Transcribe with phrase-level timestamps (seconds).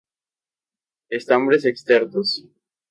[1.19, 2.29] Estambres exertos.